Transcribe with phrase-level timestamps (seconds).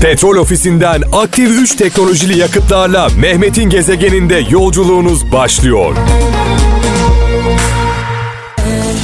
[0.00, 5.96] Petrol ofisinden aktif 3 teknolojili yakıtlarla Mehmet'in gezegeninde yolculuğunuz başlıyor.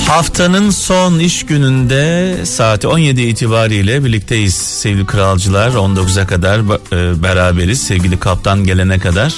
[0.08, 5.70] Haftanın son iş gününde saati 17 itibariyle birlikteyiz sevgili kralcılar.
[5.70, 9.35] 19'a kadar e, beraberiz sevgili kaptan gelene kadar.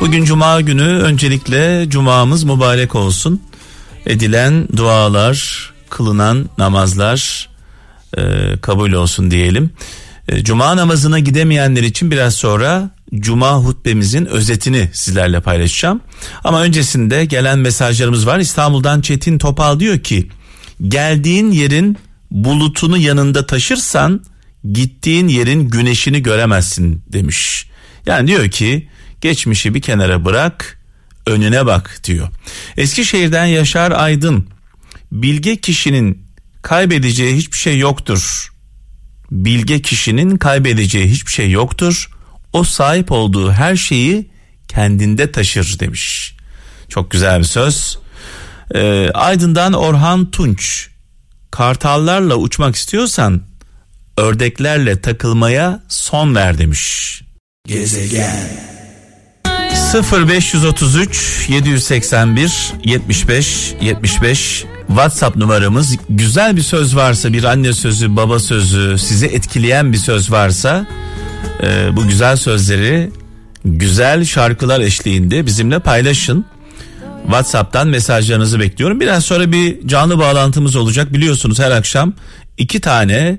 [0.00, 3.42] Bugün cuma günü öncelikle cumamız mübarek olsun.
[4.06, 7.48] Edilen dualar, kılınan namazlar
[8.16, 8.22] e,
[8.60, 9.70] kabul olsun diyelim.
[10.28, 16.00] E, cuma namazına gidemeyenler için biraz sonra Cuma hutbemizin özetini sizlerle paylaşacağım.
[16.44, 18.38] Ama öncesinde gelen mesajlarımız var.
[18.38, 20.28] İstanbul'dan Çetin Topal diyor ki
[20.88, 21.96] geldiğin yerin
[22.30, 24.24] bulutunu yanında taşırsan
[24.72, 27.66] gittiğin yerin güneşini göremezsin demiş.
[28.06, 28.88] Yani diyor ki
[29.20, 30.78] geçmişi bir kenara bırak
[31.26, 32.28] önüne bak diyor.
[32.76, 34.48] Eskişehir'den Yaşar Aydın
[35.12, 36.22] bilge kişinin
[36.62, 38.52] kaybedeceği hiçbir şey yoktur.
[39.30, 42.10] Bilge kişinin kaybedeceği hiçbir şey yoktur
[42.52, 44.30] o sahip olduğu her şeyi
[44.68, 46.36] kendinde taşır demiş.
[46.88, 47.98] Çok güzel bir söz.
[48.74, 50.88] Ee, Aydın'dan Orhan Tunç.
[51.50, 53.42] Kartallarla uçmak istiyorsan
[54.16, 57.22] ördeklerle takılmaya son ver demiş.
[57.66, 58.68] Gezegen.
[60.12, 65.96] 0533 781 75 75 WhatsApp numaramız.
[66.08, 70.86] Güzel bir söz varsa, bir anne sözü, baba sözü, sizi etkileyen bir söz varsa
[71.62, 73.10] e, bu güzel sözleri
[73.64, 76.44] güzel şarkılar eşliğinde bizimle paylaşın.
[77.22, 79.00] WhatsApp'tan mesajlarınızı bekliyorum.
[79.00, 81.12] Biraz sonra bir canlı bağlantımız olacak.
[81.12, 82.12] Biliyorsunuz her akşam
[82.58, 83.38] iki tane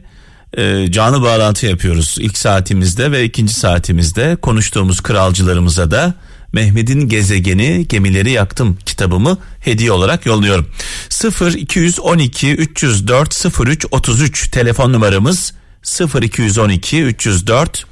[0.58, 2.16] e, canlı bağlantı yapıyoruz.
[2.20, 6.14] İlk saatimizde ve ikinci saatimizde konuştuğumuz kralcılarımıza da
[6.54, 10.68] Mehmet'in gezegeni gemileri yaktım kitabımı hediye olarak yolluyorum.
[11.10, 17.86] 0 212 304 03 33 telefon numaramız 0 212 304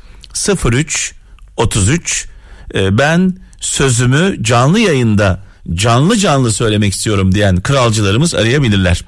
[0.65, 1.13] 03
[1.57, 2.27] 33
[2.75, 9.03] e, ben sözümü canlı yayında canlı canlı söylemek istiyorum diyen kralcılarımız arayabilirler.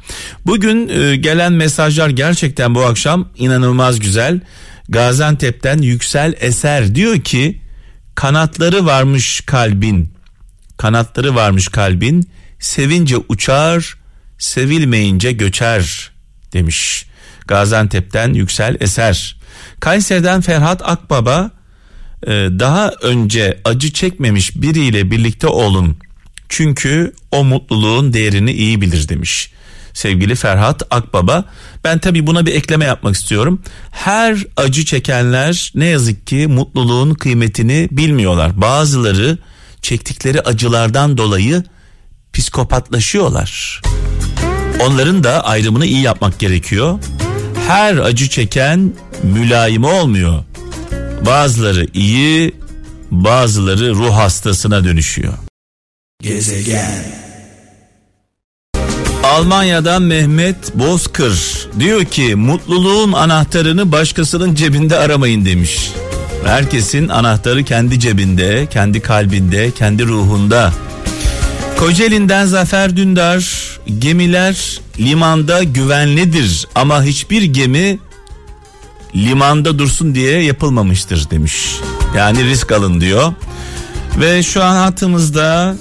[0.45, 4.39] Bugün e, gelen mesajlar gerçekten bu akşam inanılmaz güzel.
[4.89, 7.61] Gaziantep'ten Yüksel Eser diyor ki
[8.19, 10.13] kanatları varmış kalbin
[10.77, 13.97] kanatları varmış kalbin sevince uçar
[14.37, 16.11] sevilmeyince göçer
[16.53, 17.05] demiş.
[17.47, 19.37] Gaziantep'ten Yüksel Eser.
[19.79, 21.51] Kayseri'den Ferhat Akbaba
[22.27, 25.97] e, daha önce acı çekmemiş biriyle birlikte olun.
[26.49, 29.51] Çünkü o mutluluğun değerini iyi bilir demiş.
[29.93, 31.45] Sevgili Ferhat Akbaba
[31.83, 33.61] ben tabi buna bir ekleme yapmak istiyorum.
[33.91, 38.61] Her acı çekenler ne yazık ki mutluluğun kıymetini bilmiyorlar.
[38.61, 39.37] Bazıları
[39.81, 41.63] çektikleri acılardan dolayı
[42.33, 43.81] psikopatlaşıyorlar.
[44.79, 46.99] Onların da ayrımını iyi yapmak gerekiyor
[47.69, 50.43] her acı çeken mülayim olmuyor.
[51.25, 52.55] Bazıları iyi,
[53.11, 55.33] bazıları ruh hastasına dönüşüyor.
[56.21, 57.18] Gezegen.
[59.29, 65.91] Almanya'dan Mehmet Bozkır diyor ki mutluluğun anahtarını başkasının cebinde aramayın demiş.
[66.45, 70.73] Herkesin anahtarı kendi cebinde, kendi kalbinde, kendi ruhunda.
[71.77, 73.69] Kocaeli'nden Zafer Dündar
[73.99, 77.99] gemiler limanda güvenlidir ama hiçbir gemi
[79.15, 81.75] limanda dursun diye yapılmamıştır demiş.
[82.17, 83.33] Yani risk alın diyor.
[84.19, 85.75] Ve şu an hattımızda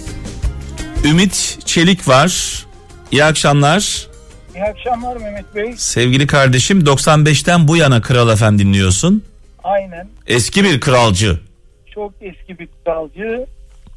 [1.05, 2.65] Ümit Çelik var.
[3.13, 4.07] İyi akşamlar.
[4.55, 5.75] İyi akşamlar Mehmet Bey.
[5.77, 9.25] Sevgili kardeşim 95'ten bu yana Kral Efem dinliyorsun.
[9.65, 10.09] Aynen.
[10.27, 11.39] Eski bir kralcı.
[11.95, 13.47] Çok eski bir kralcı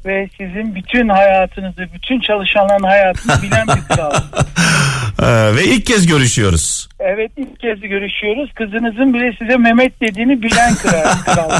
[0.06, 4.12] ve sizin bütün hayatınızı, bütün çalışanların hayatını bilen bir kral.
[5.22, 6.88] Ee, ve ilk kez görüşüyoruz.
[7.00, 8.50] Evet ilk kez görüşüyoruz.
[8.54, 11.16] Kızınızın bile size Mehmet dediğini bilen kral.
[11.24, 11.50] kral.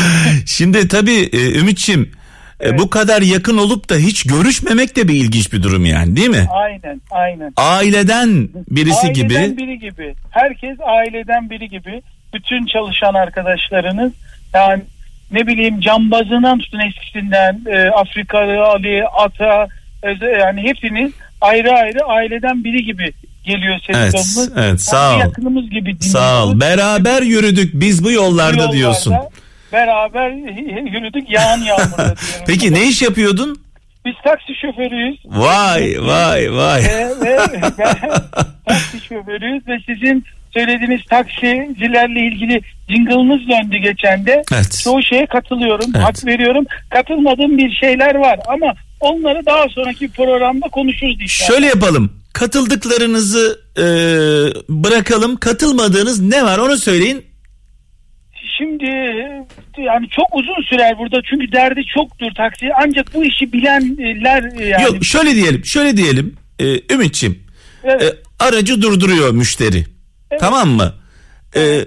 [0.46, 1.38] Şimdi tabii e,
[2.60, 2.80] E, evet.
[2.80, 6.46] bu kadar yakın olup da hiç görüşmemek de bir ilginç bir durum yani değil mi?
[6.50, 7.52] Aynen aynen.
[7.56, 9.36] Aileden birisi aileden gibi.
[9.36, 10.14] Aileden biri gibi.
[10.30, 12.02] Herkes aileden biri gibi.
[12.34, 14.12] Bütün çalışan arkadaşlarınız
[14.54, 14.82] yani
[15.32, 19.68] ne bileyim cambazından tutun eskisinden e, Afrikalı Ali Ata
[20.02, 23.12] e, yani hepsiniz ayrı ayrı aileden biri gibi
[23.44, 24.50] geliyor ses evet.
[24.56, 25.20] Evet sağ ol.
[25.20, 26.12] Yakınımız gibi dinliyoruz.
[26.12, 26.60] Sağ ol.
[26.60, 29.14] Beraber yürüdük biz bu yollarda, bu yollarda diyorsun.
[29.72, 30.30] Beraber
[30.92, 32.14] yürüdük yağan yağmurda
[32.46, 33.62] Peki ne iş yapıyordun?
[34.04, 35.18] Biz taksi şoförüyüz.
[35.24, 36.82] Vay vay vay.
[37.24, 37.36] Ve,
[38.66, 40.24] taksi şoförüyüz ve sizin
[40.54, 44.42] söylediğiniz taksicilerle ilgili jingle'ınız döndü geçen de.
[44.52, 44.80] Evet.
[44.84, 46.04] Çoğu şeye katılıyorum, evet.
[46.04, 46.64] hak veriyorum.
[46.90, 51.48] Katılmadığım bir şeyler var ama onları daha sonraki programda konuşuruz inşallah.
[51.48, 52.12] Şöyle yapalım.
[52.32, 53.84] Katıldıklarınızı e,
[54.68, 55.36] bırakalım.
[55.36, 57.24] Katılmadığınız ne var onu söyleyin.
[58.58, 58.86] şimdi
[59.80, 64.82] yani çok uzun sürer burada çünkü derdi çoktur taksi ancak bu işi bilenler e, yani.
[64.84, 67.42] Yok şöyle diyelim şöyle diyelim e, Ümitçim
[67.84, 68.02] Evet.
[68.02, 69.84] e, aracı durduruyor müşteri
[70.40, 70.94] tamam mı?
[71.56, 71.80] E,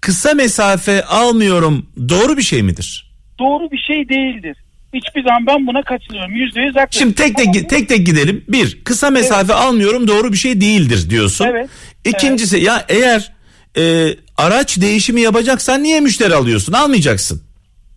[0.00, 3.10] kısa mesafe almıyorum doğru bir şey midir?
[3.38, 4.56] Doğru bir şey değildir.
[4.94, 6.32] Hiçbir zaman ben buna katılıyorum.
[6.34, 6.98] Yüzde yüz haklısın.
[7.04, 8.44] Şimdi tek tek Ama- tek tek gidelim.
[8.48, 11.44] Bir kısa mesafe almıyorum doğru bir şey değildir diyorsun.
[11.50, 11.70] Evet,
[12.04, 13.32] İkincisi ya eğer
[13.78, 16.72] e, araç değişimi yapacaksan niye müşteri alıyorsun?
[16.72, 17.42] Almayacaksın.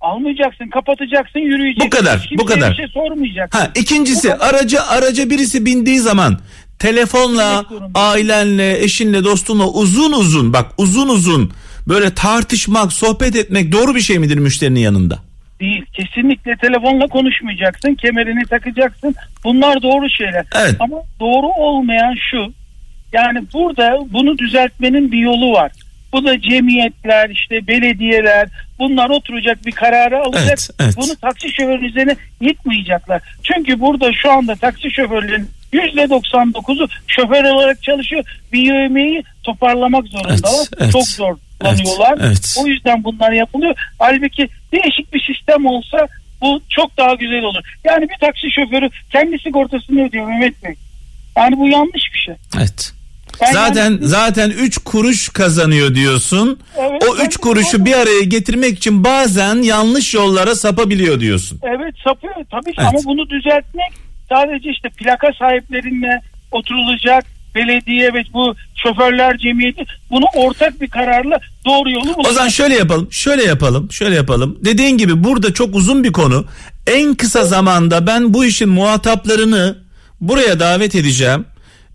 [0.01, 1.92] Almayacaksın, kapatacaksın, yürüyeceksin.
[1.92, 2.72] Bu kadar, Hiç bu kimseye kadar.
[2.72, 3.60] Bir şey sormayacaksın.
[3.60, 6.39] Ha ikincisi araca araca birisi bindiği zaman
[6.80, 11.51] telefonla ailenle, eşinle, dostunla uzun uzun bak uzun uzun
[11.88, 15.19] böyle tartışmak, sohbet etmek doğru bir şey midir müşterinin yanında?
[15.60, 15.86] Değil.
[15.94, 17.95] Kesinlikle telefonla konuşmayacaksın.
[17.95, 19.16] Kemerini takacaksın.
[19.44, 20.45] Bunlar doğru şeyler.
[20.56, 20.75] Evet.
[20.80, 22.54] Ama doğru olmayan şu.
[23.13, 25.72] Yani burada bunu düzeltmenin bir yolu var.
[26.13, 28.50] Bu da cemiyetler, işte belediyeler
[28.80, 30.48] bunlar oturacak bir kararı alacak.
[30.48, 30.95] Evet, evet.
[30.98, 33.21] Bunu taksi şoförünün üzerine yıkmayacaklar.
[33.44, 38.24] Çünkü burada şu anda taksi şoförlerinin %99'u şoför olarak çalışıyor.
[38.54, 40.38] Bir yövmeyi toparlamak zorundalar.
[40.57, 40.92] Evet, evet.
[40.92, 42.13] Çok zorlanıyorlar.
[42.19, 42.57] Evet, evet.
[42.59, 43.75] O yüzden bunlar yapılıyor.
[44.00, 46.07] Halbuki değişik bir sistem olsa
[46.42, 47.62] bu çok daha güzel olur.
[47.83, 50.75] Yani bir taksi şoförü kendi sigortasını ödüyor Mehmet Bey.
[51.38, 52.36] Yani bu yanlış bir şey.
[52.57, 52.94] Evet.
[53.54, 56.60] Zaten yani- zaten 3 kuruş kazanıyor diyorsun.
[56.78, 61.60] Evet, o 3 ben- kuruşu bir araya getirmek için bazen yanlış yollara sapabiliyor diyorsun.
[61.63, 62.89] Evet sapıyor tabii ki Evet.
[62.89, 63.92] ama bunu düzeltmek
[64.30, 67.25] sadece işte plaka sahiplerinle oturulacak
[67.56, 72.31] belediye ve bu şoförler cemiyeti bunu ortak bir kararla doğru yolu bulacak.
[72.31, 74.57] O zaman şöyle yapalım, şöyle yapalım, şöyle yapalım.
[74.66, 76.45] Dediğin gibi burada çok uzun bir konu.
[76.88, 79.78] En kısa zamanda ben bu işin muhataplarını
[80.22, 81.45] buraya davet edeceğim.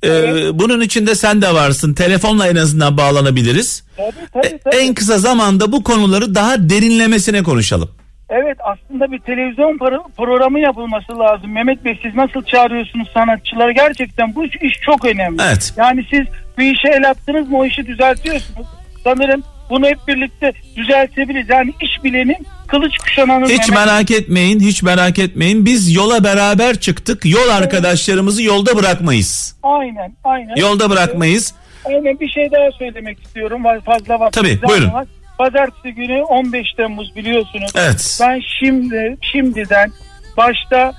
[0.04, 1.94] Ee, bunun içinde sen de varsın.
[1.94, 3.84] Telefonla en azından bağlanabiliriz.
[3.96, 4.76] Tabii, tabii, E, tabii.
[4.76, 7.90] En kısa zamanda bu konuları daha derinlemesine konuşalım.
[8.30, 11.52] Evet aslında bir televizyon pro- programı yapılması lazım.
[11.52, 13.72] Mehmet Bey siz nasıl çağırıyorsunuz sanatçıları?
[13.72, 15.42] Gerçekten bu iş çok önemli.
[15.42, 15.74] Evet.
[15.76, 16.26] Yani siz
[16.58, 18.66] bir işe el attınız mı o işi düzeltiyorsunuz.
[19.04, 19.42] Sanırım
[19.72, 21.48] bunu hep birlikte düzeltebiliriz.
[21.48, 22.36] Yani iş bilenin
[22.68, 25.64] kılıç kuşananın Hiç Mehmet- merak etmeyin, hiç merak etmeyin.
[25.66, 27.24] Biz yola beraber çıktık.
[27.26, 29.56] Yol arkadaşlarımızı yolda bırakmayız.
[29.62, 30.56] Aynen aynen.
[30.56, 31.54] Yolda bırakmayız.
[31.84, 33.64] Aynen bir şey daha söylemek istiyorum.
[33.64, 34.32] Var fazla vakit.
[34.34, 34.92] Tabii, buyurun.
[34.92, 35.06] var.
[35.38, 37.70] Pazartesi günü 15 Temmuz biliyorsunuz.
[37.74, 38.18] Evet.
[38.20, 39.92] Ben şimdi şimdiden
[40.36, 40.92] başta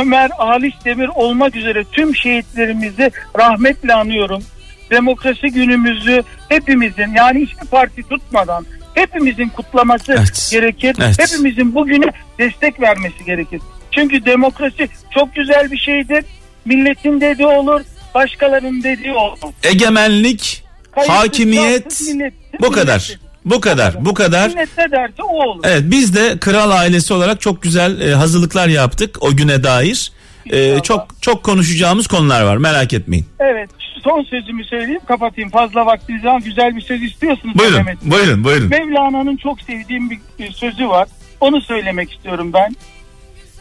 [0.00, 4.42] Ömer Halis Demir olmak üzere tüm şehitlerimizi rahmetle anıyorum.
[4.90, 10.48] Demokrasi günümüzü hepimizin yani hiçbir parti tutmadan hepimizin kutlaması Evet.
[10.52, 10.96] gerekir.
[11.00, 11.16] Evet.
[11.18, 12.06] Hepimizin bugüne
[12.38, 13.60] destek vermesi gerekir.
[13.90, 16.24] Çünkü demokrasi çok güzel bir şeydir.
[16.64, 17.80] Milletin dediği olur,
[18.14, 19.38] başkalarının dediği olur.
[19.64, 20.64] Egemenlik,
[20.94, 23.18] Kayıtsız, hakimiyet şartsız millet- bu kadar.
[23.44, 24.48] Bu kadar, bu kadar.
[24.48, 25.60] Millet ne derse o olur.
[25.64, 30.12] Evet biz de kral ailesi olarak çok güzel e, hazırlıklar yaptık o güne dair.
[30.50, 30.82] E, İnşallah.
[30.82, 33.26] çok çok konuşacağımız konular var merak etmeyin.
[33.40, 33.70] Evet.
[34.04, 35.50] Son sözümü söyleyeyim kapatayım.
[35.50, 36.40] Fazla vaktiniz var.
[36.40, 37.58] Güzel bir söz istiyorsunuz.
[37.58, 38.02] Buyurun, Mehmet.
[38.02, 38.68] buyurun, buyurun.
[38.68, 41.08] Mevlana'nın çok sevdiğim bir bir sözü var.
[41.40, 42.76] Onu söylemek istiyorum ben.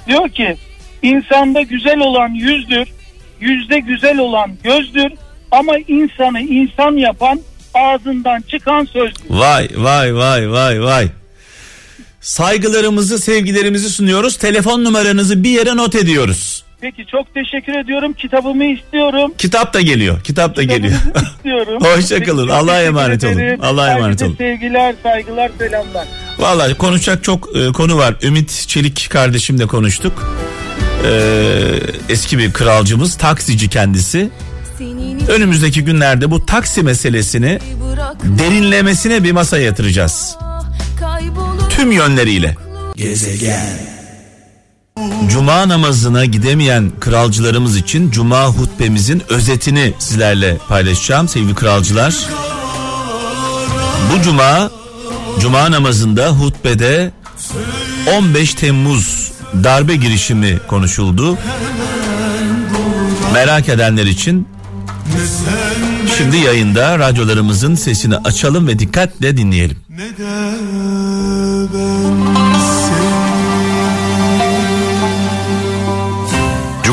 [0.07, 0.55] Diyor ki
[1.01, 2.87] insanda güzel olan yüzdür,
[3.39, 5.11] yüzde güzel olan gözdür
[5.51, 7.39] ama insanı insan yapan
[7.73, 9.21] ağzından çıkan sözdür.
[9.29, 11.07] Vay vay vay vay vay.
[12.21, 14.37] Saygılarımızı, sevgilerimizi sunuyoruz.
[14.37, 16.63] Telefon numaranızı bir yere not ediyoruz.
[16.81, 18.13] Peki çok teşekkür ediyorum.
[18.13, 19.33] Kitabımı istiyorum.
[19.37, 20.21] Kitap da geliyor.
[20.23, 20.93] Kitap da geliyor.
[21.35, 21.83] İstiyorum.
[21.83, 22.47] Hoşça kalın.
[22.47, 23.59] Çok Allah'a emanet olun.
[23.61, 24.35] Allah'a emanet olun.
[24.37, 26.07] Sevgiler, saygılar, selamlar.
[26.39, 28.15] Vallahi konuşacak çok e, konu var.
[28.23, 30.37] Ümit Çelik kardeşimle konuştuk.
[31.05, 31.79] Ee,
[32.09, 34.29] eski bir kralcımız, taksici kendisi.
[35.29, 37.59] Önümüzdeki günlerde bu taksi meselesini
[38.23, 40.37] derinlemesine bir masaya yatıracağız.
[41.69, 42.55] Tüm yönleriyle.
[45.29, 52.15] Cuma namazına gidemeyen kralcılarımız için cuma hutbemizin özetini sizlerle paylaşacağım sevgili kralcılar.
[54.13, 54.71] Bu cuma
[55.39, 57.11] cuma namazında hutbede
[58.17, 59.31] 15 Temmuz
[59.63, 61.37] darbe girişimi konuşuldu.
[63.33, 64.47] Merak edenler için
[66.17, 69.77] şimdi yayında radyolarımızın sesini açalım ve dikkatle dinleyelim.
[69.89, 70.03] Ne
[71.73, 72.26] ben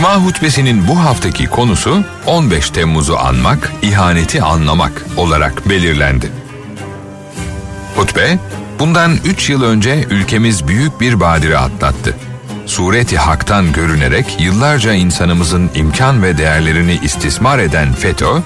[0.04, 6.30] Cuma hutbesinin bu haftaki konusu 15 Temmuz'u anmak, ihaneti anlamak olarak belirlendi.
[7.96, 8.38] Hutbe,
[8.78, 12.16] bundan 3 yıl önce ülkemiz büyük bir badire atlattı.
[12.66, 18.38] Sureti haktan görünerek yıllarca insanımızın imkan ve değerlerini istismar eden FETÖ,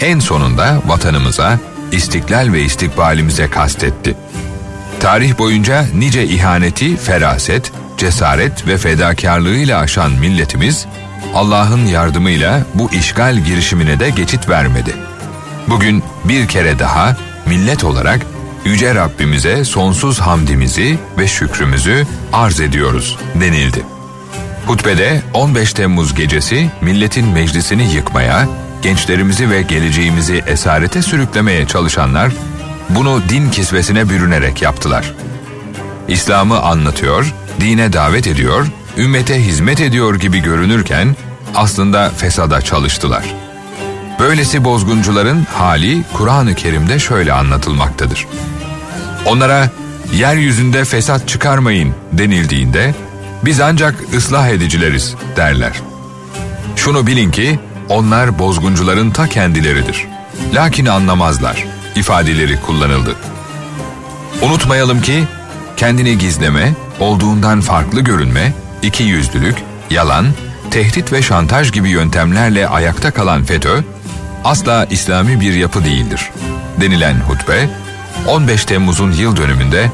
[0.00, 1.58] en sonunda vatanımıza,
[1.92, 4.16] istiklal ve istikbalimize kastetti.
[5.00, 10.86] Tarih boyunca nice ihaneti, feraset, cesaret ve fedakarlığıyla aşan milletimiz
[11.34, 14.94] Allah'ın yardımıyla bu işgal girişimine de geçit vermedi.
[15.68, 17.16] Bugün bir kere daha
[17.46, 18.26] millet olarak
[18.64, 23.82] Yüce Rabbimize sonsuz hamdimizi ve şükrümüzü arz ediyoruz denildi.
[24.66, 28.48] Hutbede 15 Temmuz gecesi milletin meclisini yıkmaya,
[28.82, 32.32] gençlerimizi ve geleceğimizi esarete sürüklemeye çalışanlar
[32.88, 35.14] bunu din kisvesine bürünerek yaptılar.
[36.08, 38.66] İslam'ı anlatıyor, dine davet ediyor,
[38.98, 41.16] ümmete hizmet ediyor gibi görünürken
[41.54, 43.34] aslında fesada çalıştılar.
[44.18, 48.26] Böylesi bozguncuların hali Kur'an-ı Kerim'de şöyle anlatılmaktadır.
[49.26, 49.70] Onlara
[50.12, 52.94] yeryüzünde fesat çıkarmayın denildiğinde
[53.44, 55.72] biz ancak ıslah edicileriz derler.
[56.76, 60.06] Şunu bilin ki onlar bozguncuların ta kendileridir.
[60.54, 63.16] Lakin anlamazlar ifadeleri kullanıldı.
[64.42, 65.24] Unutmayalım ki
[65.76, 68.52] kendini gizleme, olduğundan farklı görünme,
[68.82, 69.56] iki yüzlülük,
[69.90, 70.26] yalan,
[70.70, 73.82] tehdit ve şantaj gibi yöntemlerle ayakta kalan FETÖ
[74.44, 76.30] asla İslami bir yapı değildir.
[76.80, 77.68] Denilen hutbe
[78.26, 79.90] 15 Temmuz'un yıl dönümünde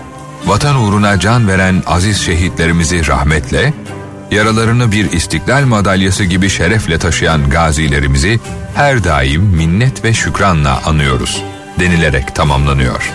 [0.46, 3.74] vatan uğruna can veren aziz şehitlerimizi rahmetle,
[4.30, 8.40] yaralarını bir istiklal madalyası gibi şerefle taşıyan gazilerimizi
[8.74, 11.42] her daim minnet ve şükranla anıyoruz
[11.80, 13.12] denilerek tamamlanıyor.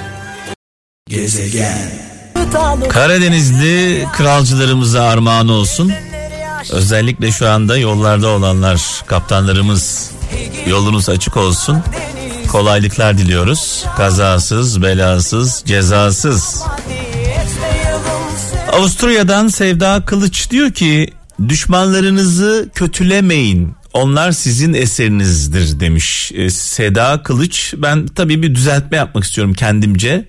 [1.07, 2.10] Gezegen
[2.89, 5.91] Karadenizli kralcılarımıza armağan olsun.
[6.71, 10.11] Özellikle şu anda yollarda olanlar, kaptanlarımız
[10.67, 11.77] yolunuz açık olsun.
[12.47, 13.85] Kolaylıklar diliyoruz.
[13.97, 16.63] Kazasız, belasız, cezasız.
[18.71, 21.09] Avusturya'dan Sevda Kılıç diyor ki
[21.49, 23.73] düşmanlarınızı kötülemeyin.
[23.93, 27.73] Onlar sizin eserinizdir demiş e, Seda Kılıç.
[27.77, 30.27] Ben tabii bir düzeltme yapmak istiyorum kendimce.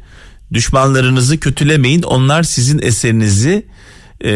[0.52, 2.02] Düşmanlarınızı kötülemeyin.
[2.02, 3.66] Onlar sizin eserinizi
[4.24, 4.30] e,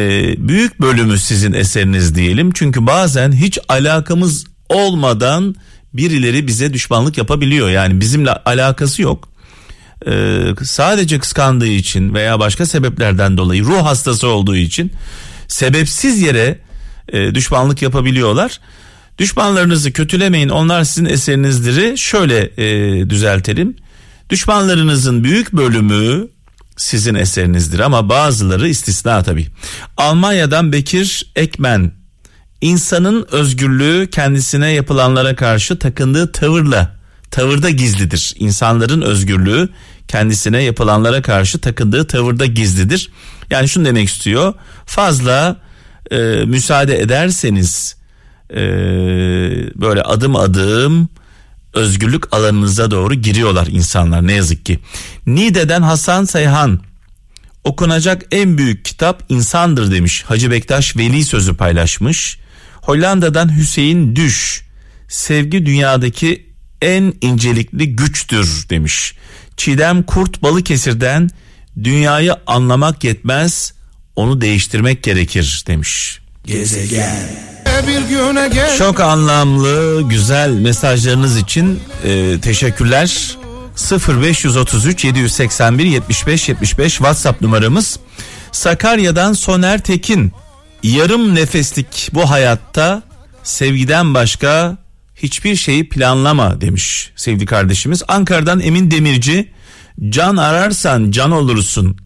[0.49, 2.53] büyük bölümü sizin eseriniz diyelim.
[2.53, 5.55] Çünkü bazen hiç alakamız olmadan
[5.95, 7.71] birileri bize düşmanlık yapabiliyor.
[7.71, 9.29] Yani bizimle alakası yok.
[10.07, 14.93] Ee, sadece kıskandığı için veya başka sebeplerden dolayı ruh hastası olduğu için
[15.49, 16.59] sebepsiz yere
[17.13, 18.61] e, düşmanlık yapabiliyorlar.
[19.19, 21.97] Düşmanlarınızı kötülemeyin onlar sizin eserinizdir.
[21.97, 23.77] Şöyle e, düzeltelim.
[24.31, 26.29] Düşmanlarınızın büyük bölümü
[26.77, 29.47] sizin eserinizdir ama bazıları istisna tabi.
[29.97, 31.93] Almanya'dan Bekir Ekmen
[32.61, 36.97] insanın özgürlüğü kendisine yapılanlara karşı takındığı tavırla
[37.31, 38.35] tavırda gizlidir.
[38.39, 39.69] İnsanların özgürlüğü
[40.09, 43.11] kendisine yapılanlara karşı takındığı tavırda gizlidir.
[43.51, 44.55] Yani şunu demek istiyor.
[44.87, 45.57] Fazla
[46.11, 46.17] e,
[46.47, 47.97] müsaade ederseniz
[48.51, 48.61] e,
[49.81, 51.09] böyle adım adım
[51.77, 54.79] özgürlük alanınıza doğru giriyorlar insanlar ne yazık ki.
[55.27, 56.81] Nide'den Hasan Seyhan
[57.65, 60.23] okunacak en büyük kitap insandır demiş.
[60.23, 62.39] Hacı Bektaş Veli sözü paylaşmış.
[62.83, 64.65] Hollanda'dan Hüseyin Düş
[65.09, 66.47] sevgi dünyadaki
[66.83, 69.15] en incelikli güçtür demiş.
[69.57, 71.31] Çiğdem Kurt Balıkesir'den
[71.85, 73.73] dünyayı anlamak yetmez
[74.17, 76.21] onu değiştirmek gerekir demiş.
[76.45, 77.56] Gezegen
[78.79, 83.37] çok anlamlı güzel mesajlarınız için e, teşekkürler.
[84.09, 87.99] 0533 781 75 75 WhatsApp numaramız.
[88.53, 90.33] Sakarya'dan Soner Tekin
[90.83, 93.03] yarım nefeslik bu hayatta
[93.43, 94.77] sevgiden başka
[95.15, 98.03] hiçbir şeyi planlama demiş sevgili kardeşimiz.
[98.09, 99.53] Ankara'dan Emin Demirci
[100.09, 101.97] can ararsan can olursun.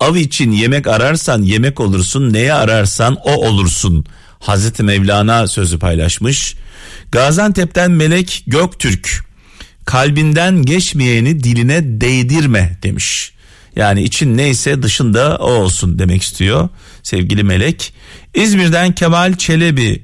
[0.00, 2.32] Av için yemek ararsan yemek olursun.
[2.32, 4.04] Neye ararsan o olursun.
[4.40, 6.56] Hazreti Mevlana sözü paylaşmış.
[7.12, 9.28] Gaziantep'ten Melek Göktürk
[9.84, 13.32] kalbinden geçmeyeni diline değdirme demiş.
[13.76, 16.68] Yani için neyse dışında o olsun demek istiyor
[17.02, 17.94] sevgili Melek.
[18.34, 20.02] İzmir'den Kemal Çelebi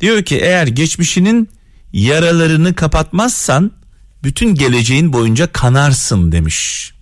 [0.00, 1.48] diyor ki eğer geçmişinin
[1.92, 3.72] yaralarını kapatmazsan
[4.22, 6.92] bütün geleceğin boyunca kanarsın demiş.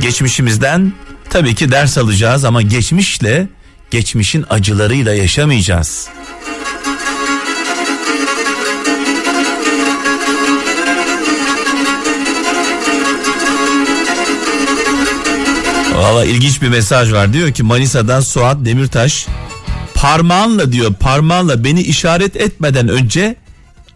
[0.00, 0.92] Geçmişimizden
[1.30, 3.48] tabii ki ders alacağız ama geçmişle
[3.94, 6.08] geçmişin acılarıyla yaşamayacağız.
[15.94, 17.32] Valla ilginç bir mesaj var.
[17.32, 19.26] Diyor ki Manisa'dan Suat Demirtaş
[19.94, 23.36] parmağınla diyor parmağınla beni işaret etmeden önce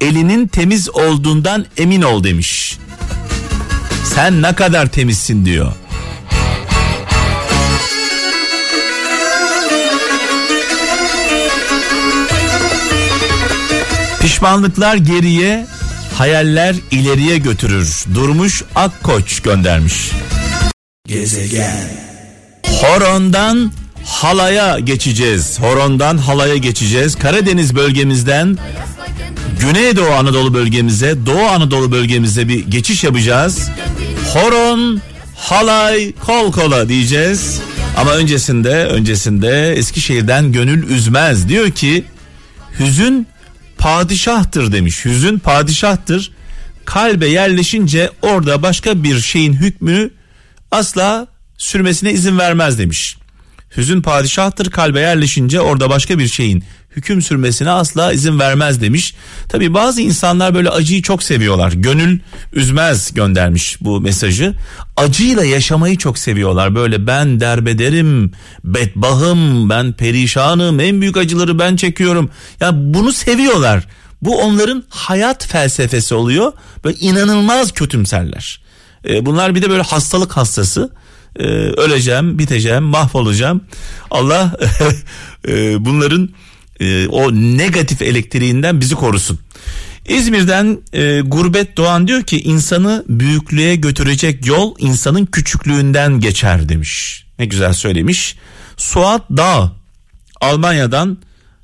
[0.01, 2.79] elinin temiz olduğundan emin ol demiş.
[4.05, 5.73] Sen ne kadar temizsin diyor.
[14.39, 15.67] Pişmanlıklar geriye,
[16.15, 18.05] hayaller ileriye götürür.
[18.15, 20.11] Durmuş Akkoç göndermiş.
[21.07, 21.91] Gezegen
[22.67, 23.73] Horondan
[24.05, 25.61] halaya geçeceğiz.
[25.61, 27.15] Horondan halaya geçeceğiz.
[27.15, 28.59] Karadeniz bölgemizden
[29.61, 33.69] Güneydoğu Anadolu bölgemize, Doğu Anadolu bölgemize bir geçiş yapacağız.
[34.33, 35.01] Horon,
[35.37, 37.61] halay, kol kola diyeceğiz.
[37.97, 41.49] Ama öncesinde, öncesinde Eskişehir'den gönül üzmez.
[41.49, 42.05] Diyor ki
[42.79, 43.27] hüzün
[43.79, 45.05] padişahtır demiş.
[45.05, 46.33] Hüzün padişahtır.
[46.85, 50.11] Kalbe yerleşince orada başka bir şeyin hükmünü
[50.71, 51.27] asla
[51.59, 53.17] sürmesine izin vermez demiş.
[53.77, 56.65] Hüzün padişahtır kalbe yerleşince orada başka bir şeyin
[56.99, 59.15] hüküm sürmesine asla izin vermez demiş.
[59.49, 61.73] Tabi bazı insanlar böyle acıyı çok seviyorlar.
[61.73, 62.19] Gönül
[62.53, 64.55] üzmez göndermiş bu mesajı.
[64.97, 66.75] Acıyla yaşamayı çok seviyorlar.
[66.75, 68.33] Böyle ben derbederim,
[68.65, 72.31] bedbahım, ben perişanım, en büyük acıları ben çekiyorum.
[72.61, 73.87] Ya bunu seviyorlar.
[74.23, 76.53] Bu onların hayat felsefesi oluyor.
[76.85, 78.61] Böyle inanılmaz kötümserler.
[79.09, 80.91] Ee, bunlar bir de böyle hastalık hastası.
[81.39, 83.61] Ee, öleceğim, biteceğim, mahvolacağım.
[84.11, 84.57] Allah
[85.49, 86.29] e, bunların
[86.81, 89.41] e, o negatif elektriğinden bizi korusun.
[90.09, 97.25] İzmir'den e, Gurbet Doğan diyor ki insanı büyüklüğe götürecek yol insanın küçüklüğünden geçer demiş.
[97.39, 98.37] Ne güzel söylemiş.
[98.77, 99.73] Suat Dağ
[100.41, 101.19] Almanya'dan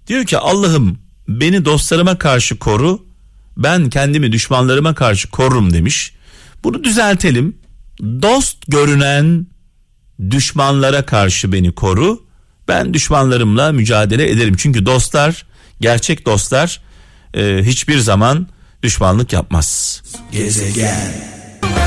[0.06, 3.06] diyor ki Allah'ım beni dostlarıma karşı koru
[3.56, 6.12] ben kendimi düşmanlarıma karşı korurum demiş.
[6.64, 7.56] Bunu düzeltelim.
[8.00, 9.46] Dost görünen
[10.30, 12.23] düşmanlara karşı beni koru.
[12.68, 14.54] Ben düşmanlarımla mücadele ederim.
[14.58, 15.46] Çünkü dostlar,
[15.80, 16.80] gerçek dostlar
[17.34, 18.46] e, hiçbir zaman
[18.82, 20.02] düşmanlık yapmaz.
[20.32, 21.14] Gezegen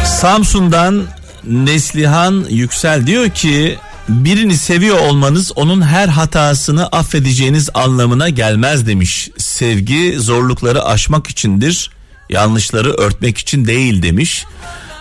[0.05, 1.03] Samsun'dan
[1.43, 3.77] Neslihan Yüksel diyor ki
[4.09, 9.29] birini seviyor olmanız onun her hatasını affedeceğiniz anlamına gelmez demiş.
[9.37, 11.91] Sevgi zorlukları aşmak içindir,
[12.29, 14.45] yanlışları örtmek için değil demiş.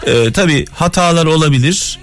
[0.07, 1.99] Ee, Tabi hatalar olabilir.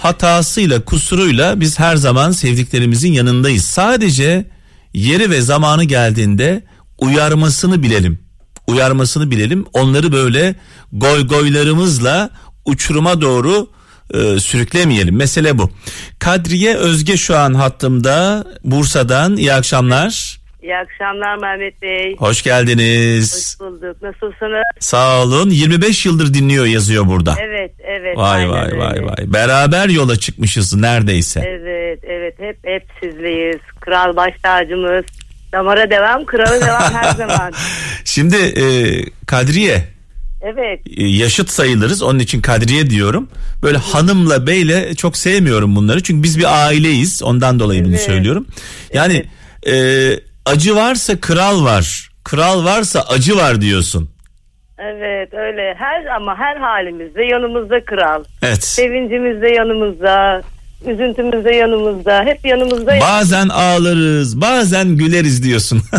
[0.00, 3.64] Hatasıyla kusuruyla biz her zaman sevdiklerimizin yanındayız.
[3.64, 4.50] Sadece
[4.94, 6.64] yeri ve zamanı geldiğinde
[6.98, 8.18] uyarmasını bilelim.
[8.66, 9.66] Uyarmasını bilelim.
[9.72, 10.54] Onları böyle
[10.92, 12.30] goy goylarımızla
[12.64, 13.70] uçuruma doğru
[14.14, 15.16] e, sürüklemeyelim.
[15.16, 15.70] Mesele bu.
[16.18, 19.36] Kadriye Özge şu an hattımda Bursa'dan.
[19.36, 20.39] İyi akşamlar.
[20.62, 22.16] İyi akşamlar Mehmet Bey.
[22.16, 23.56] Hoş geldiniz.
[23.60, 24.02] Hoş bulduk.
[24.02, 24.62] Nasılsınız?
[24.80, 25.50] Sağ olun.
[25.50, 27.34] 25 yıldır dinliyor yazıyor burada.
[27.42, 28.16] Evet, evet.
[28.16, 28.78] Vay vay öyle.
[28.78, 29.16] vay vay.
[29.32, 31.40] Beraber yola çıkmışız neredeyse.
[31.46, 32.34] Evet, evet.
[32.38, 33.60] Hep hep sizleyiz.
[33.80, 35.04] Kral baş tacımız.
[35.52, 37.52] Damara devam, krala devam her zaman.
[38.04, 38.64] Şimdi e,
[39.26, 39.84] Kadriye
[40.42, 42.02] Evet, e, yaşıt sayılırız.
[42.02, 43.28] Onun için Kadriye diyorum.
[43.62, 46.02] Böyle hanımla beyle çok sevmiyorum bunları.
[46.02, 47.22] Çünkü biz bir aileyiz.
[47.22, 48.02] Ondan dolayı bunu Evet.
[48.02, 48.46] söylüyorum.
[48.94, 49.24] Yani
[49.66, 49.74] e,
[50.46, 52.10] acı varsa kral var.
[52.24, 54.10] Kral varsa acı var diyorsun.
[54.78, 55.74] evet öyle.
[55.78, 58.24] Her ama her halimizde yanımızda kral.
[58.42, 58.64] Evet.
[58.64, 60.42] Sevincimizde yanımızda,
[60.86, 62.92] üzüntümüzde yanımızda, hep yanımızda.
[63.00, 65.82] Bazen ağlarız, bazen güleriz diyorsun.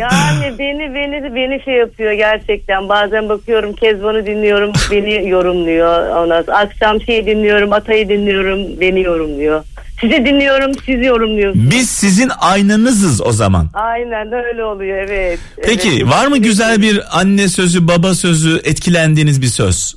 [0.00, 2.88] Yani beni beni beni şey yapıyor gerçekten.
[2.88, 6.08] Bazen bakıyorum Kezban'ı dinliyorum, beni yorumluyor.
[6.08, 9.64] Ondan akşam şey dinliyorum, Atay'ı dinliyorum, beni yorumluyor.
[10.04, 11.70] Sizi dinliyorum, siz yorumluyorsunuz.
[11.70, 13.68] Biz sizin aynanızız o zaman.
[13.74, 15.38] Aynen öyle oluyor evet.
[15.64, 16.06] Peki Evet.
[16.08, 19.94] var mı güzel bir anne sözü, baba sözü, etkilendiğiniz bir söz?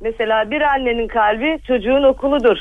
[0.00, 2.56] Mesela bir annenin kalbi çocuğun okuludur.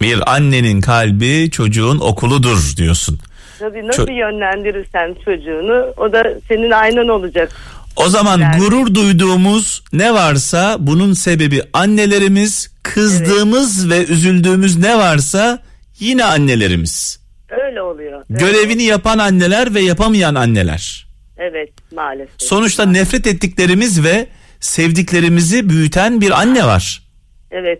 [0.00, 3.18] Bir annenin kalbi çocuğun okuludur diyorsun.
[3.58, 7.52] Tabii nasıl Ço- yönlendirirsen çocuğunu o da senin aynan olacak.
[7.96, 8.58] O zaman Yani.
[8.58, 15.58] gurur duyduğumuz ne varsa bunun sebebi annelerimiz, kızdığımız ve üzüldüğümüz ne varsa
[16.00, 17.20] yine annelerimiz.
[17.66, 18.24] Öyle oluyor.
[18.30, 18.40] Evet.
[18.40, 21.08] Görevini yapan anneler ve yapamayan anneler.
[21.36, 22.34] Evet maalesef.
[22.38, 24.28] Sonuçta nefret ettiklerimiz ve
[24.60, 27.02] sevdiklerimizi büyüten bir anne var.
[27.50, 27.78] Evet.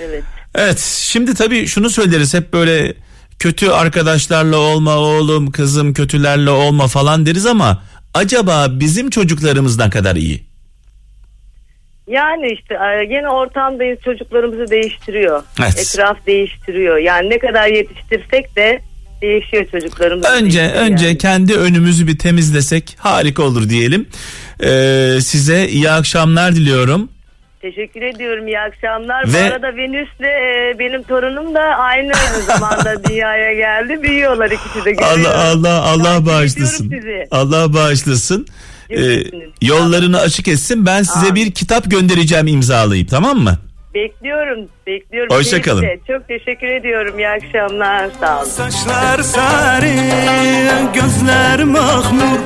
[0.00, 0.24] Evet.
[0.54, 2.94] Evet şimdi tabii şunu söyleriz hep böyle
[3.38, 7.82] kötü arkadaşlarla olma oğlum kızım kötülerle olma falan deriz ama
[8.14, 10.44] acaba bizim çocuklarımız ne kadar iyi?
[12.08, 15.42] Yani işte e, yine ortamdayız çocuklarımızı değiştiriyor.
[15.60, 15.78] Evet.
[15.78, 16.96] Etraf değiştiriyor.
[16.96, 18.80] Yani ne kadar yetiştirsek de
[19.22, 20.26] değişiyor çocuklarımız.
[20.26, 21.18] Önce değişiyor önce yani.
[21.18, 24.06] kendi önümüzü bir temizlesek harika olur diyelim.
[24.64, 27.08] Ee, size iyi akşamlar diliyorum.
[27.60, 29.24] Teşekkür ediyorum iyi akşamlar.
[29.28, 32.12] Ve- Bu arada Venüs'le e, benim torunum da aynı
[32.46, 34.02] zamanda dünyaya geldi.
[34.02, 34.92] Büyüyorlar ikisi de.
[34.92, 35.22] görüyorum.
[35.26, 36.92] Allah Allah Allah bağışlasın.
[37.30, 38.46] Allah bağışlasın.
[38.88, 39.50] Görüşürüz.
[39.62, 40.86] yollarını açık etsin.
[40.86, 41.34] Ben size Amin.
[41.34, 43.58] bir kitap göndereceğim imzalayıp tamam mı?
[43.94, 44.68] Bekliyorum.
[44.86, 45.36] Bekliyorum.
[45.36, 45.80] Hoşça kalın.
[45.80, 46.14] Keyifle.
[46.14, 47.18] Çok teşekkür ediyorum.
[47.18, 48.10] İyi akşamlar.
[48.20, 48.48] Sağ olun.
[48.48, 49.90] Saçlar sarı,
[50.94, 52.38] gözler mahmur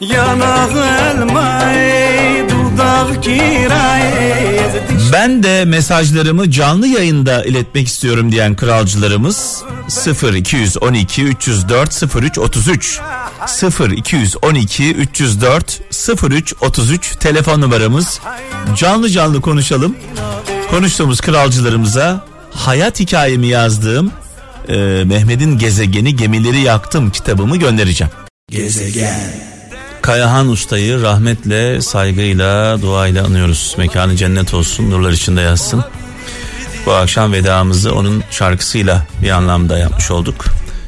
[0.00, 4.03] Yanak elmayı dudak kirayı
[5.14, 13.00] Ben de mesajlarımı canlı yayında iletmek istiyorum diyen kralcılarımız 0 212 304 03 33
[13.46, 15.80] 0 212 304
[16.30, 18.20] 03 33 telefon numaramız.
[18.76, 19.96] Canlı canlı konuşalım.
[20.70, 24.12] Konuştuğumuz kralcılarımıza hayat hikayemi yazdığım
[24.68, 24.74] e,
[25.04, 28.12] Mehmet'in gezegeni gemileri yaktım kitabımı göndereceğim.
[28.50, 29.53] Gezegen.
[30.04, 33.74] Kayahan Usta'yı rahmetle, saygıyla, duayla anıyoruz.
[33.78, 35.84] Mekanı cennet olsun, nurlar içinde yazsın.
[36.86, 40.44] Bu akşam vedamızı onun şarkısıyla bir anlamda yapmış olduk.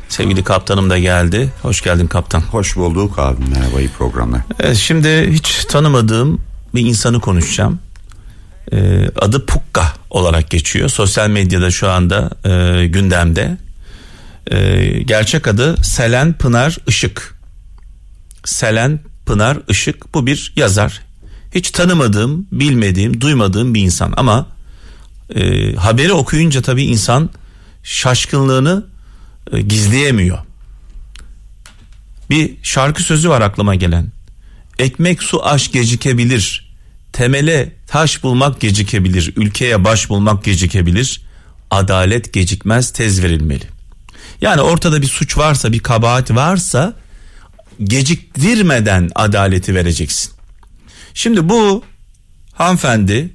[0.08, 1.52] Sevgili kaptanım da geldi.
[1.62, 2.40] Hoş geldin kaptan.
[2.40, 4.40] Hoş bulduk abi merhaba iyi programlar.
[4.60, 6.40] Evet, şimdi hiç tanımadığım
[6.74, 7.78] bir insanı konuşacağım.
[8.72, 10.88] Ee, adı Pukka olarak geçiyor.
[10.88, 13.56] Sosyal medyada şu anda e, gündemde.
[14.50, 17.35] Ee, gerçek adı Selen Pınar Işık.
[18.46, 21.02] Selen Pınar Işık bu bir yazar.
[21.54, 24.46] Hiç tanımadığım, bilmediğim, duymadığım bir insan ama
[25.34, 27.30] e, haberi okuyunca tabii insan
[27.82, 28.86] şaşkınlığını
[29.52, 30.38] e, gizleyemiyor.
[32.30, 34.06] Bir şarkı sözü var aklıma gelen.
[34.78, 36.74] Ekmek su aş gecikebilir.
[37.12, 39.32] Temele taş bulmak gecikebilir.
[39.36, 41.20] Ülkeye baş bulmak gecikebilir.
[41.70, 43.64] Adalet gecikmez tez verilmeli.
[44.40, 46.94] Yani ortada bir suç varsa bir kabahat varsa
[47.84, 50.32] geciktirmeden adaleti vereceksin.
[51.14, 51.84] Şimdi bu
[52.52, 53.30] hanımefendi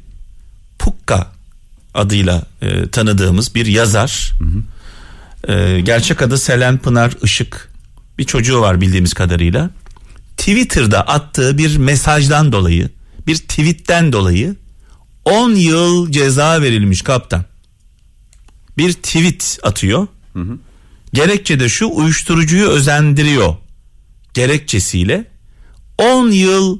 [0.79, 1.31] Pukka
[1.93, 4.31] adıyla e, tanıdığımız bir yazar.
[5.47, 7.71] E, gerçek adı Selen Pınar Işık.
[8.17, 9.69] Bir çocuğu var bildiğimiz kadarıyla.
[10.37, 12.89] Twitter'da attığı bir mesajdan dolayı,
[13.27, 14.55] bir tweetten dolayı
[15.25, 17.45] 10 yıl ceza verilmiş kaptan.
[18.77, 20.07] Bir tweet atıyor.
[21.13, 23.55] Gerekçe de şu uyuşturucuyu özendiriyor
[24.33, 25.25] gerekçesiyle
[25.97, 26.79] 10 yıl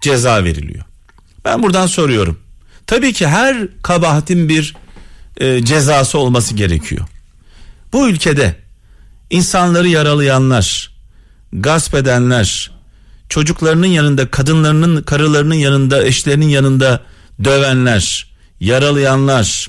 [0.00, 0.84] ceza veriliyor.
[1.44, 2.40] Ben buradan soruyorum.
[2.86, 4.74] Tabii ki her kabahatin bir
[5.36, 7.06] e, cezası olması gerekiyor.
[7.92, 8.56] Bu ülkede
[9.30, 10.90] insanları yaralayanlar,
[11.52, 12.70] gasp edenler,
[13.28, 17.00] çocuklarının yanında, kadınlarının, karılarının yanında, eşlerinin yanında
[17.44, 19.68] dövenler, yaralayanlar,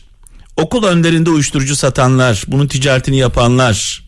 [0.58, 4.03] okul önlerinde uyuşturucu satanlar, bunun ticaretini yapanlar.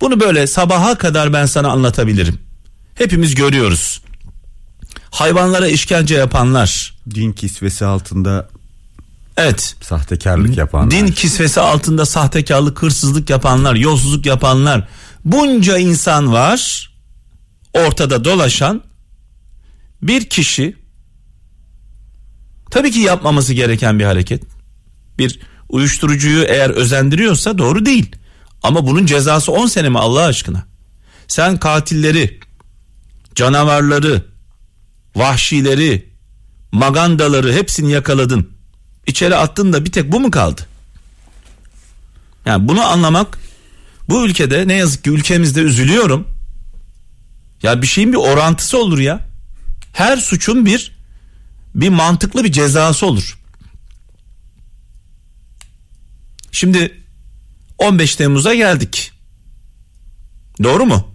[0.00, 2.38] Bunu böyle sabaha kadar ben sana anlatabilirim.
[2.94, 4.00] Hepimiz görüyoruz.
[5.10, 6.96] Hayvanlara işkence yapanlar.
[7.14, 8.48] Din kisvesi altında
[9.36, 9.76] Evet.
[9.80, 10.90] sahtekarlık yapanlar.
[10.90, 14.88] Din kisvesi altında sahtekarlık, hırsızlık yapanlar, yolsuzluk yapanlar.
[15.24, 16.90] Bunca insan var.
[17.74, 18.82] Ortada dolaşan
[20.02, 20.76] bir kişi
[22.70, 24.42] tabii ki yapmaması gereken bir hareket.
[25.18, 28.16] Bir uyuşturucuyu eğer özendiriyorsa doğru değil.
[28.66, 30.66] Ama bunun cezası 10 sene mi Allah aşkına?
[31.28, 32.40] Sen katilleri,
[33.34, 34.24] canavarları,
[35.16, 36.10] vahşileri,
[36.72, 38.50] magandaları hepsini yakaladın.
[39.06, 40.66] İçeri attın da bir tek bu mu kaldı?
[42.46, 43.38] Yani bunu anlamak
[44.08, 46.28] bu ülkede ne yazık ki ülkemizde üzülüyorum.
[47.62, 49.20] Ya bir şeyin bir orantısı olur ya.
[49.92, 50.96] Her suçun bir
[51.74, 53.38] bir mantıklı bir cezası olur.
[56.52, 57.05] Şimdi
[57.78, 59.12] 15 Temmuz'a geldik.
[60.62, 61.08] Doğru mu?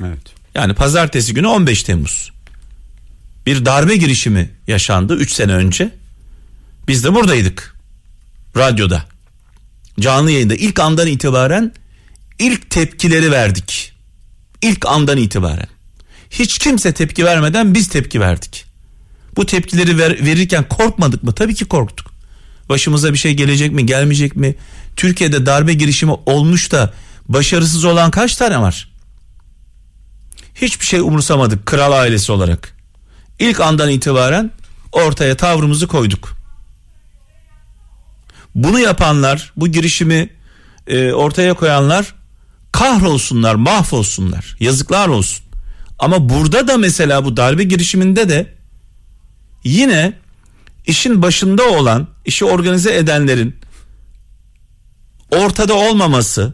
[0.00, 0.22] Evet.
[0.54, 2.32] Yani pazartesi günü 15 Temmuz.
[3.46, 5.90] Bir darbe girişimi yaşandı 3 sene önce.
[6.88, 7.76] Biz de buradaydık.
[8.56, 9.04] Radyoda.
[10.00, 11.72] Canlı yayında ilk andan itibaren
[12.38, 13.92] ilk tepkileri verdik.
[14.62, 15.68] İlk andan itibaren.
[16.30, 18.64] Hiç kimse tepki vermeden biz tepki verdik.
[19.36, 21.34] Bu tepkileri ver, verirken korkmadık mı?
[21.34, 22.12] Tabii ki korktuk.
[22.68, 24.54] Başımıza bir şey gelecek mi, gelmeyecek mi?
[24.96, 26.92] Türkiye'de darbe girişimi olmuş da
[27.28, 28.88] başarısız olan kaç tane var?
[30.54, 32.76] Hiçbir şey umursamadık kral ailesi olarak.
[33.38, 34.50] İlk andan itibaren
[34.92, 36.36] ortaya tavrımızı koyduk.
[38.54, 40.30] Bunu yapanlar, bu girişimi
[40.86, 42.14] e, ortaya koyanlar
[42.72, 44.56] kahrolsunlar, mahvolsunlar.
[44.60, 45.44] Yazıklar olsun.
[45.98, 48.54] Ama burada da mesela bu darbe girişiminde de
[49.64, 50.12] yine
[50.86, 53.56] işin başında olan, işi organize edenlerin
[55.36, 56.52] ortada olmaması,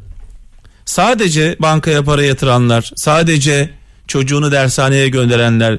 [0.85, 3.71] sadece bankaya para yatıranlar, sadece
[4.07, 5.79] çocuğunu dershaneye gönderenler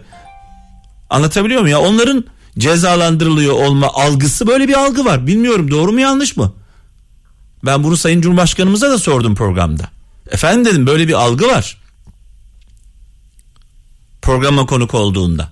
[1.09, 1.89] anlatabiliyor muyum ya?
[1.89, 2.25] Onların
[2.57, 5.27] cezalandırılıyor olma algısı böyle bir algı var.
[5.27, 6.53] Bilmiyorum doğru mu yanlış mı?
[7.65, 9.83] Ben bunu Sayın Cumhurbaşkanımıza da sordum programda.
[10.31, 11.77] Efendim dedim böyle bir algı var.
[14.21, 15.49] Programa konuk olduğunda.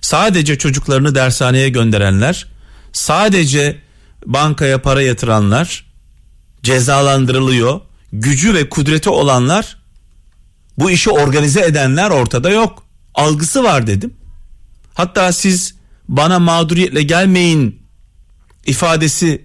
[0.00, 2.46] Sadece çocuklarını dershaneye gönderenler,
[2.92, 3.85] sadece
[4.26, 5.86] bankaya para yatıranlar
[6.62, 7.80] cezalandırılıyor.
[8.12, 9.76] Gücü ve kudreti olanlar
[10.78, 12.82] Bu işi organize edenler ortada yok.
[13.14, 14.14] Algısı var dedim.
[14.94, 15.74] Hatta siz
[16.08, 17.82] bana mağduriyetle gelmeyin
[18.66, 19.44] ifadesi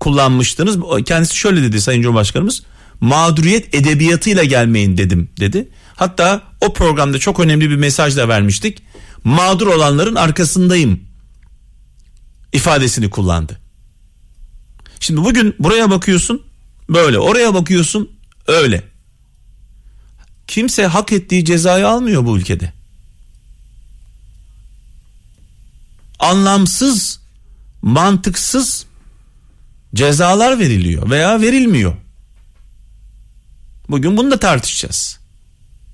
[0.00, 0.78] kullanmıştınız.
[1.04, 2.62] Kendisi şöyle dedi Sayın Cumhurbaşkanımız.
[3.00, 5.68] Mağduriyet edebiyatıyla gelmeyin dedim dedi.
[5.96, 8.82] Hatta o programda çok önemli bir mesaj da vermiştik.
[9.24, 11.00] Mağdur olanların arkasındayım
[12.52, 13.60] ifadesini kullandı.
[15.00, 16.42] Şimdi bugün buraya bakıyorsun
[16.88, 18.10] böyle oraya bakıyorsun
[18.46, 18.82] öyle.
[20.46, 22.72] Kimse hak ettiği cezayı almıyor bu ülkede.
[26.18, 27.20] Anlamsız,
[27.82, 28.86] mantıksız
[29.94, 31.94] cezalar veriliyor veya verilmiyor.
[33.88, 35.18] Bugün bunu da tartışacağız.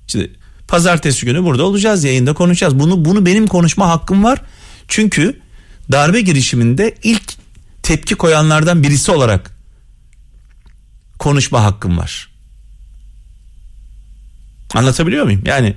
[0.07, 0.33] Şimdi
[0.67, 2.79] pazartesi günü burada olacağız yayında konuşacağız.
[2.79, 4.41] Bunu bunu benim konuşma hakkım var.
[4.87, 5.41] Çünkü
[5.91, 7.42] darbe girişiminde ilk
[7.83, 9.51] tepki koyanlardan birisi olarak
[11.19, 12.29] konuşma hakkım var.
[14.73, 15.41] Anlatabiliyor muyum?
[15.45, 15.75] Yani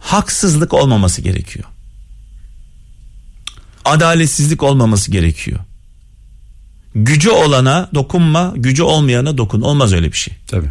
[0.00, 1.64] haksızlık olmaması gerekiyor.
[3.84, 5.58] Adaletsizlik olmaması gerekiyor.
[6.94, 9.60] Gücü olana dokunma, gücü olmayana dokun.
[9.60, 10.34] Olmaz öyle bir şey.
[10.46, 10.70] Tabii.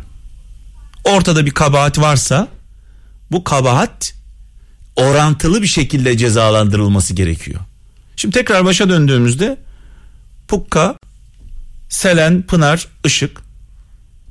[1.03, 2.47] Ortada bir kabahat varsa
[3.31, 4.13] bu kabahat
[4.95, 7.59] orantılı bir şekilde cezalandırılması gerekiyor.
[8.15, 9.57] Şimdi tekrar başa döndüğümüzde
[10.51, 10.95] Pukka,
[11.89, 13.41] Selen, Pınar, Işık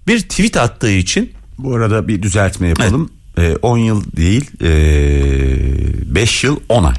[0.07, 3.13] bir tweet attığı için Bu arada bir düzeltme yapalım.
[3.63, 4.51] 10 yıl değil
[6.15, 6.95] 5 yıl 10 ay.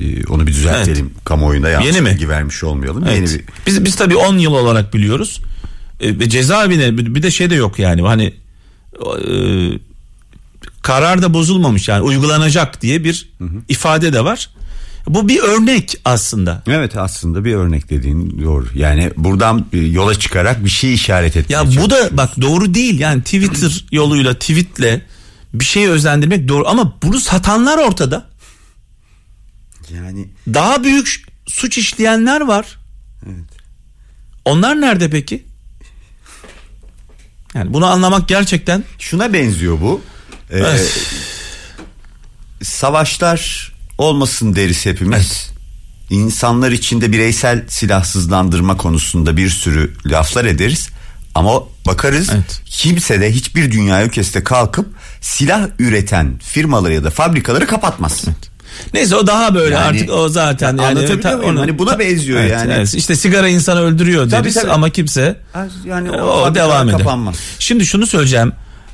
[0.00, 1.14] Ee, onu bir düzeltelim.
[1.24, 2.10] Kamuoyunda yanlış Yeni mi?
[2.10, 3.04] bilgi vermiş olmayalım.
[3.08, 3.16] Evet.
[3.16, 5.40] Yeni bir Biz biz tabii 10 yıl olarak biliyoruz.
[6.00, 8.34] E, ve cezaevine bir de şey de yok yani hani
[9.28, 9.34] e,
[10.82, 13.32] karar da bozulmamış yani uygulanacak diye bir
[13.68, 14.50] ifade de var.
[15.08, 16.62] Bu bir örnek aslında.
[16.66, 18.66] Evet aslında bir örnek dediğin doğru.
[18.74, 23.22] Yani buradan yola çıkarak bir şey işaret etmeye Ya bu da bak doğru değil yani
[23.22, 25.02] Twitter yoluyla tweetle
[25.54, 28.26] bir şeyi özendirmek doğru ama bunu satanlar ortada.
[29.94, 32.78] yani Daha büyük suç işleyenler var.
[34.44, 35.44] Onlar nerede peki?
[37.54, 40.00] Yani bunu anlamak gerçekten şuna benziyor bu.
[40.50, 41.06] Ee, Evet.
[42.62, 45.50] savaşlar olmasın deriz hepimiz.
[46.10, 50.88] İnsanlar içinde bireysel silahsızlandırma konusunda bir sürü laflar ederiz.
[51.34, 52.60] Ama bakarız Evet.
[52.66, 54.86] kimse de hiçbir dünya ülkesi de kalkıp
[55.20, 58.24] silah üreten firmaları ya da fabrikaları kapatmaz.
[58.94, 61.56] Neyse o daha böyle Yani- artık o zaten yani Anlatabiliyor ta- muyum?
[61.56, 62.72] Hani buna benziyor Evet, yani.
[62.72, 62.94] evet.
[62.94, 64.70] İşte sigara insanı öldürüyor Tabii, deriz tabii.
[64.72, 65.36] ama kimse
[65.86, 66.98] Yani o, o devam eder.
[66.98, 67.36] kapanmaz.
[67.58, 68.52] Şimdi şunu söyleyeceğim.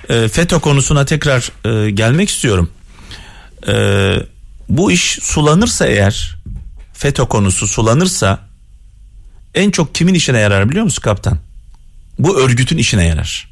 [0.08, 1.52] E, FETÖ konusuna tekrar
[1.86, 2.70] e, gelmek istiyorum.
[3.68, 3.72] E,
[4.70, 6.36] bu iş sulanırsa eğer
[6.92, 8.38] FETÖ konusu sulanırsa
[9.54, 11.38] en çok kimin işine yarar biliyor musun kaptan?
[12.18, 13.50] Bu örgütün işine yarar.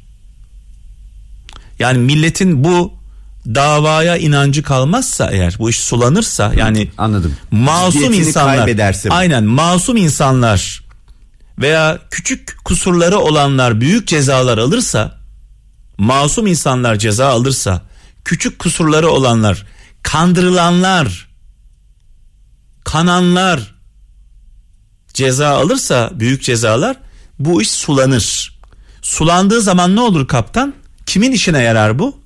[1.79, 2.93] Yani milletin bu
[3.45, 7.35] davaya inancı kalmazsa eğer bu iş sulanırsa yani Anladım.
[7.51, 9.13] masum Ciddiyetini insanlar kaybederse bu.
[9.13, 10.83] aynen masum insanlar
[11.59, 15.17] veya küçük kusurları olanlar büyük cezalar alırsa
[15.97, 17.81] masum insanlar ceza alırsa
[18.25, 19.65] küçük kusurları olanlar
[20.03, 21.29] kandırılanlar
[22.83, 23.75] kananlar
[25.13, 26.97] ceza alırsa büyük cezalar
[27.39, 28.59] bu iş sulanır.
[29.01, 30.73] Sulandığı zaman ne olur kaptan?
[31.05, 32.19] Kimin işine yarar bu?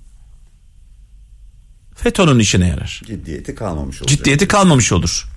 [1.95, 4.17] FETÖ'nün işine yarar Ciddiyeti kalmamış olacak.
[4.17, 5.27] ciddiyeti kalmamış olur.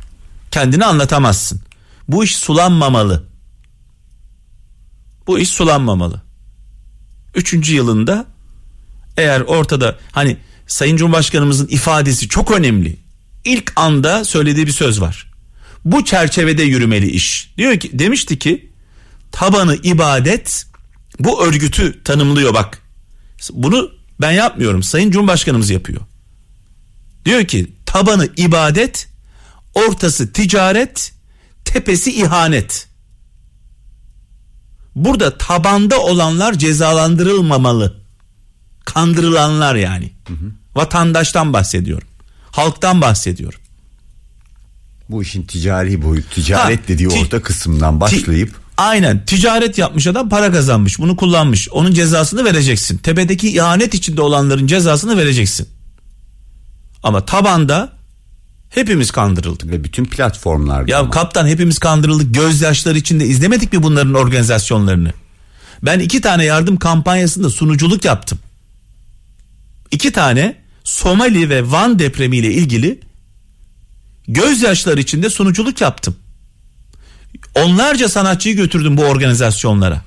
[0.51, 1.61] Kendini anlatamazsın.
[2.09, 3.25] Bu iş sulanmamalı.
[5.27, 6.23] Bu iş sulanmamalı.
[7.35, 8.27] Üçüncü yılında
[9.17, 12.97] eğer ortada hani Sayın Cumhurbaşkanımızın ifadesi çok önemli.
[13.45, 15.33] İlk anda söylediği bir söz var.
[15.85, 17.53] Bu çerçevede yürümeli iş.
[17.59, 18.73] Diyor ki demişti ki
[19.33, 20.67] tabanı ibadet
[21.19, 22.83] bu örgütü tanımlıyor bak.
[23.53, 24.83] Bunu ben yapmıyorum.
[24.83, 26.01] Sayın Cumhurbaşkanımız yapıyor.
[27.25, 29.09] Diyor ki tabanı ibadet,
[29.75, 31.13] ortası ticaret,
[31.65, 32.89] tepesi ihanet.
[34.95, 38.06] Burada tabanda olanlar cezalandırılmamalı.
[38.87, 40.11] Kandırılanlar yani.
[40.75, 42.09] Vatandaştan bahsediyorum.
[42.51, 43.61] Halktan bahsediyorum.
[45.09, 50.29] Bu işin ticari boyut, ticaret Ha, dediği ti- orta kısımdan başlayıp Aynen ticaret yapmış adam
[50.29, 52.99] para kazanmış bunu kullanmış onun cezasını vereceksin.
[52.99, 55.69] Tepedeki ihanet içinde olanların cezasını vereceksin.
[57.03, 57.93] Ama tabanda
[58.71, 59.71] hepimiz kandırıldık.
[59.71, 61.11] ve bütün platformlarda Ya ama.
[61.11, 65.13] kaptan hepimiz kandırıldık gözyaşları içinde izlemedik mi bunların organizasyonlarını?
[65.83, 68.39] Ben iki tane yardım kampanyasında sunuculuk yaptım.
[69.91, 73.01] İki tane Somali ve Van depremiyle ilgili
[74.29, 76.17] gözyaşları içinde sunuculuk yaptım.
[77.55, 80.05] Onlarca sanatçıyı götürdüm bu organizasyonlara.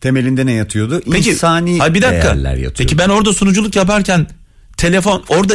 [0.00, 1.02] Temelinde ne yatıyordu?
[1.12, 2.22] Peki, İnsani hayır bir dakika.
[2.28, 2.74] değerler yatıyordu.
[2.78, 4.26] Peki ben orada sunuculuk yaparken
[4.76, 5.54] telefon orada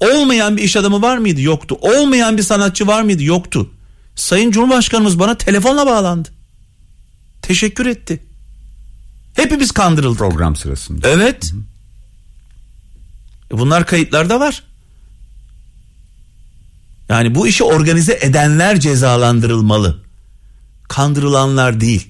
[0.00, 1.40] olmayan bir iş adamı var mıydı?
[1.40, 1.78] Yoktu.
[1.80, 3.22] Olmayan bir sanatçı var mıydı?
[3.22, 3.70] Yoktu.
[4.14, 6.28] Sayın Cumhurbaşkanımız bana telefonla bağlandı.
[7.42, 8.22] Teşekkür etti.
[9.34, 10.18] Hepimiz kandırıldık.
[10.18, 11.08] program sırasında.
[11.08, 11.52] Evet.
[13.52, 14.62] E Bunlar kayıtlarda var.
[17.08, 20.02] Yani bu işi organize edenler cezalandırılmalı.
[20.88, 22.08] Kandırılanlar değil.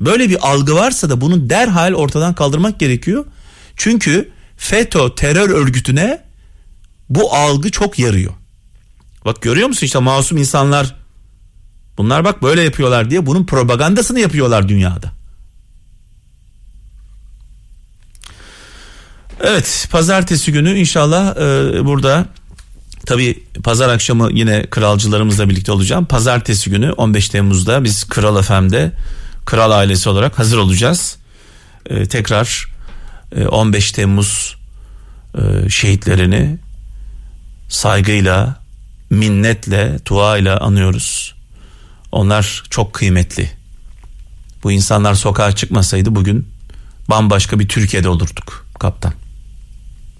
[0.00, 3.24] Böyle bir algı varsa da bunu derhal ortadan kaldırmak gerekiyor.
[3.76, 6.22] Çünkü FETÖ terör örgütüne
[7.08, 8.32] bu algı çok yarıyor.
[9.24, 10.96] Bak görüyor musun işte masum insanlar
[11.98, 15.17] bunlar bak böyle yapıyorlar diye bunun propagandasını yapıyorlar dünyada.
[19.40, 22.26] Evet pazartesi günü inşallah e, burada
[23.06, 26.04] tabi pazar akşamı yine kralcılarımızla birlikte olacağım.
[26.04, 28.92] Pazartesi günü 15 Temmuz'da biz Kral FM'de
[29.44, 31.16] kral ailesi olarak hazır olacağız.
[31.86, 32.66] E, tekrar
[33.36, 34.56] e, 15 Temmuz
[35.34, 36.58] e, şehitlerini
[37.68, 38.60] saygıyla,
[39.10, 41.34] minnetle, duayla anıyoruz.
[42.12, 43.50] Onlar çok kıymetli.
[44.62, 46.48] Bu insanlar sokağa çıkmasaydı bugün
[47.10, 49.27] bambaşka bir Türkiye'de olurduk kaptan.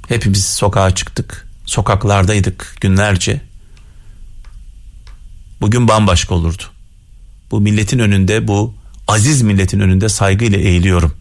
[0.09, 1.49] Hepimiz sokağa çıktık.
[1.67, 3.41] Sokaklardaydık günlerce.
[5.61, 6.63] Bugün bambaşka olurdu.
[7.51, 8.75] Bu milletin önünde, bu
[9.09, 11.15] aziz milletin önünde saygıyla eğiliyorum.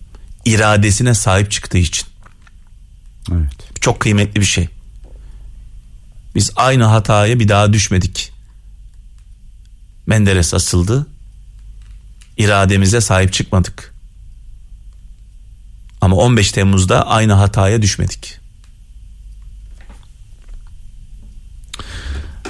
[0.46, 2.08] İradesine sahip çıktığı için.
[3.32, 3.82] Evet.
[3.82, 4.70] Çok kıymetli bir şey.
[6.36, 8.32] Biz aynı hataya bir daha düşmedik.
[10.06, 11.08] Menderes asıldı.
[12.38, 13.94] İrademize sahip çıkmadık.
[16.02, 18.47] Ama 15 Temmuz'da aynı hataya düşmedik.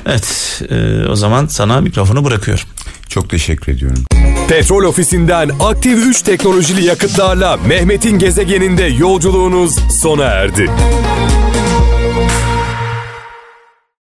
[0.07, 2.63] Evet, e, o zaman sana mikrofonu bırakıyorum.
[3.09, 4.03] Çok teşekkür ediyorum.
[4.49, 10.69] Petrol ofisinden aktif 3 teknolojili yakıtlarla Mehmet'in gezegeninde yolculuğunuz sona erdi.